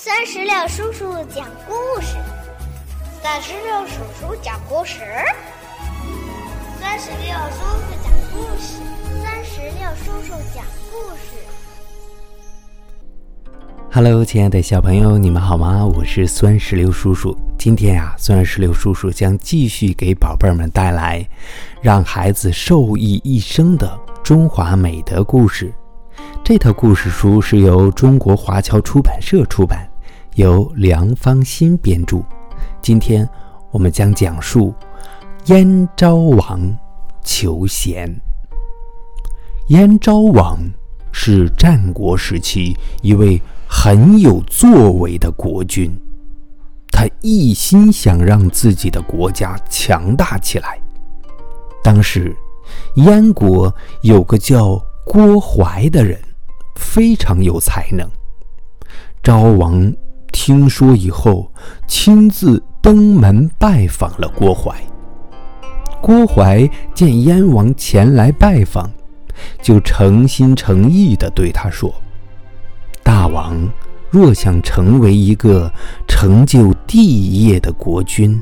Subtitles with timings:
[0.00, 2.14] 三十六叔叔讲故事，
[3.20, 5.00] 三十六叔叔讲故事，
[6.80, 8.78] 三十六叔叔讲故事，
[9.24, 11.34] 三十六叔叔讲故事。
[13.90, 15.84] Hello，亲爱的小朋友，你们好吗？
[15.84, 17.36] 我是酸石榴叔叔。
[17.58, 21.28] 今天呀，酸石榴叔叔将继续给宝贝们带来
[21.82, 25.74] 让孩子受益一生的中华美德故事。
[26.48, 29.86] 这套故事书是由中国华侨出版社出版，
[30.36, 32.22] 由梁芳新编著。
[32.80, 33.28] 今天
[33.70, 34.72] 我们将讲述
[35.48, 36.58] 燕昭王
[37.22, 38.10] 求贤。
[39.66, 40.58] 燕昭王
[41.12, 45.94] 是战国时期一位很有作为的国君，
[46.90, 50.80] 他一心想让自己的国家强大起来。
[51.84, 52.34] 当时，
[52.94, 53.70] 燕国
[54.00, 56.18] 有个叫郭淮的人。
[56.78, 58.08] 非常有才能。
[59.22, 59.92] 昭王
[60.32, 61.52] 听说以后，
[61.88, 64.76] 亲自登门拜访了郭槐。
[66.00, 68.88] 郭槐见燕王前来拜访，
[69.60, 71.92] 就诚心诚意地对他说
[73.02, 73.68] ：“大王
[74.08, 75.70] 若想成为一个
[76.06, 78.40] 成就帝业的国君，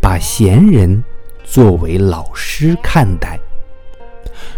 [0.00, 1.02] 把贤人
[1.42, 3.40] 作为老师看待。”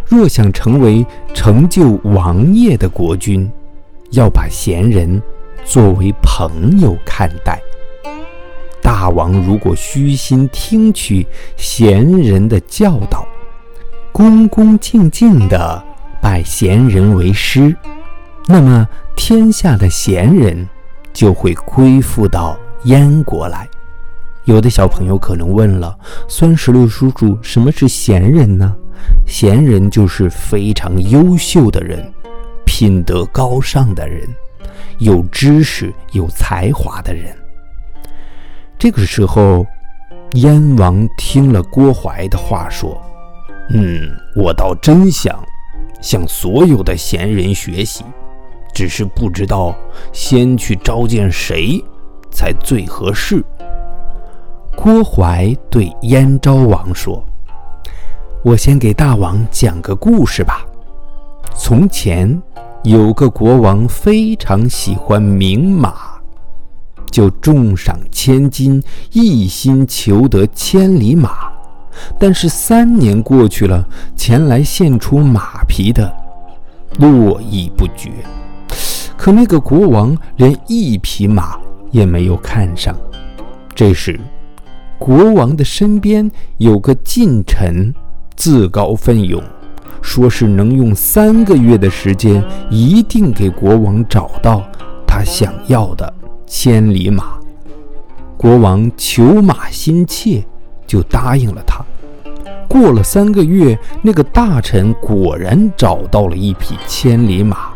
[0.07, 3.51] 若想成为成就王业的国君，
[4.11, 5.21] 要把贤人
[5.65, 7.61] 作为朋友看待。
[8.81, 13.27] 大王如果虚心听取贤人的教导，
[14.13, 15.85] 恭恭敬敬地
[16.23, 17.77] 拜贤人为师，
[18.47, 20.67] 那么天下的贤人
[21.13, 23.69] 就会归附到燕国来。
[24.45, 25.95] 有的小朋友可能问了：
[26.27, 28.75] 酸石榴叔叔，什么是贤人呢？
[29.27, 32.13] 贤人就是非常优秀的人，
[32.65, 34.27] 品德高尚的人，
[34.99, 37.37] 有知识、有才华的人。
[38.79, 39.67] 这个时候，
[40.35, 43.01] 燕王听了郭淮的话，说
[43.71, 45.39] ：“嗯，我倒真想
[46.01, 48.05] 向所有的贤人学习，
[48.73, 49.77] 只是不知道
[50.13, 51.83] 先去召见谁
[52.31, 53.45] 才最合适。”
[54.77, 57.25] 郭淮对燕昭王说。
[58.45, 60.65] 我先给大王讲个故事吧。
[61.57, 62.41] 从前
[62.85, 65.93] 有个国王非常喜欢名马，
[67.11, 68.81] 就重赏千金，
[69.13, 71.53] 一心求得千里马。
[72.17, 73.85] 但是三年过去了，
[74.15, 76.15] 前来献出马皮的
[77.01, 78.13] 络绎不绝。
[79.17, 81.59] 可那个国王连一匹马
[81.91, 82.97] 也没有看上。
[83.75, 84.19] 这时，
[84.97, 87.93] 国王的身边有个近臣。
[88.39, 89.43] 自告奋勇，
[90.01, 92.41] 说是能用三个月的时间，
[92.71, 94.63] 一定给国王找到
[95.05, 96.15] 他想要的
[96.47, 97.37] 千里马。
[98.37, 100.45] 国王求马心切，
[100.87, 101.85] 就答应了他。
[102.69, 107.73] 过了三个月，那个大臣果然找到了一匹千里马，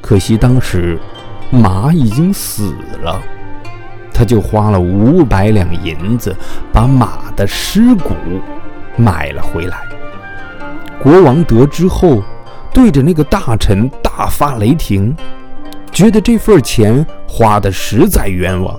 [0.00, 0.98] 可惜当时
[1.52, 3.22] 马已经死了，
[4.12, 6.34] 他就花了五百两银子，
[6.72, 8.12] 把马的尸骨。
[8.98, 9.78] 买了回来，
[11.00, 12.20] 国王得知后，
[12.74, 15.16] 对着那个大臣大发雷霆，
[15.92, 18.78] 觉得这份钱花的实在冤枉。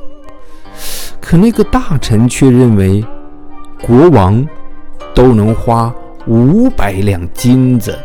[1.21, 3.03] 可那个大臣却认为，
[3.81, 4.45] 国王
[5.15, 5.93] 都能花
[6.27, 7.97] 五百两金子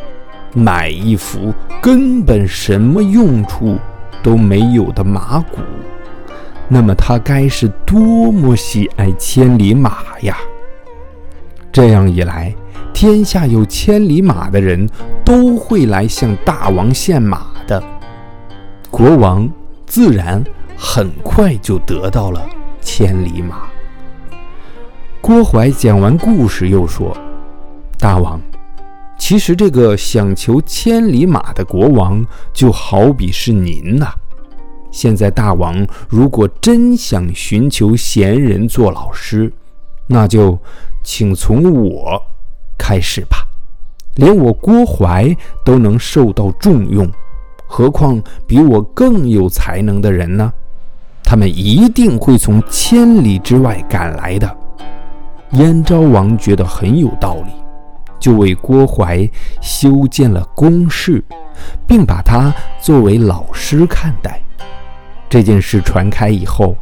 [0.52, 1.52] 买一副
[1.82, 3.76] 根本什么用处
[4.22, 5.58] 都没有的马骨，
[6.68, 10.36] 那么他该是多么喜爱千里马呀！
[11.74, 12.54] 这样一来，
[12.92, 14.88] 天下有千里马的人
[15.24, 17.82] 都会来向大王献马的。
[18.92, 19.50] 国王
[19.84, 20.40] 自然
[20.76, 22.40] 很快就得到了
[22.80, 23.62] 千里马。
[25.20, 27.12] 郭淮讲完故事，又说
[27.98, 28.40] ：“大王，
[29.18, 34.12] 其实这个想求千里马的国王，就好比是您呐。
[34.92, 39.52] 现在大王如果真想寻求贤人做老师，
[40.06, 40.58] 那就……”
[41.06, 42.18] 请从我
[42.78, 43.46] 开始吧，
[44.14, 47.06] 连我郭槐都能受到重用，
[47.66, 50.50] 何况比我更有才能的人呢？
[51.22, 54.56] 他们一定会从千里之外赶来的。
[55.50, 57.52] 燕昭王觉得很有道理，
[58.18, 59.30] 就为郭槐
[59.60, 61.22] 修建了宫室，
[61.86, 62.50] 并把他
[62.80, 64.40] 作为老师看待。
[65.28, 66.74] 这件事传开以后，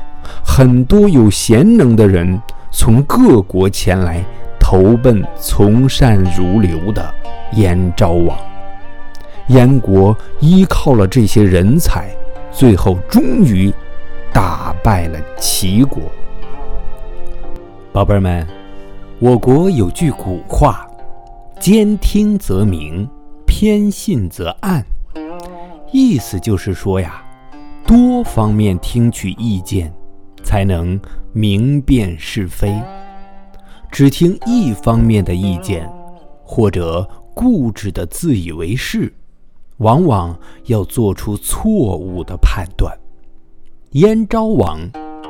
[0.44, 2.40] 很多有贤能的人。
[2.72, 4.24] 从各国前来
[4.58, 7.14] 投奔从善如流的
[7.52, 8.36] 燕昭王，
[9.48, 12.08] 燕国依靠了这些人才，
[12.50, 13.72] 最后终于
[14.32, 16.02] 打败了齐国。
[17.92, 18.46] 宝贝儿们，
[19.18, 20.86] 我国有句古话
[21.60, 23.06] ：“兼听则明，
[23.46, 24.82] 偏信则暗。”
[25.92, 27.22] 意思就是说呀，
[27.86, 29.92] 多方面听取意见，
[30.42, 31.00] 才能
[31.32, 32.74] 明辨是非。
[33.90, 35.90] 只听一方面的意见，
[36.42, 39.12] 或者固执的自以为是。
[39.78, 42.96] 往往要做出错误的判断。
[43.92, 44.78] 燕昭王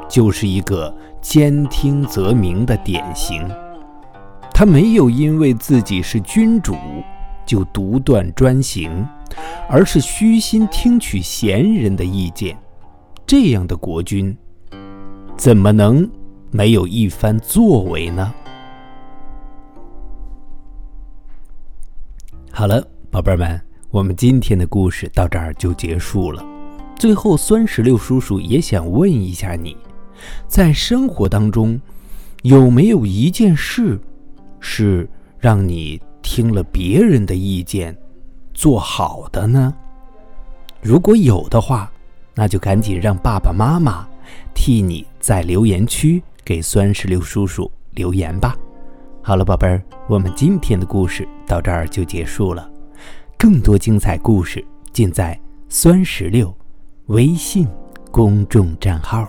[0.08, 3.48] 就是一个兼听则明的典型。
[4.52, 6.76] 他没有因为自己是君主
[7.46, 9.06] 就独断专行，
[9.70, 12.54] 而是虚心听取贤人的意见。
[13.26, 14.36] 这样的国君，
[15.36, 16.08] 怎么能
[16.50, 18.32] 没有一番作为呢？
[22.50, 23.60] 好了，宝贝儿们。
[23.90, 26.42] 我们今天的故事到这儿就结束了。
[26.96, 29.76] 最后，酸石榴叔叔也想问一下你，
[30.46, 31.78] 在生活当中，
[32.42, 34.00] 有没有一件事
[34.60, 35.06] 是
[35.38, 37.94] 让你听了别人的意见
[38.54, 39.74] 做好的呢？
[40.80, 41.92] 如果有的话，
[42.34, 44.08] 那就赶紧让爸爸妈妈
[44.54, 48.56] 替你在留言区给酸石榴叔叔留言吧。
[49.22, 52.68] 好了，宝贝儿，我们今天的故事到这儿就结束了。
[53.38, 55.38] 更多精彩故事尽在
[55.68, 56.54] 酸石榴
[57.06, 57.66] 微信
[58.10, 59.28] 公众账号。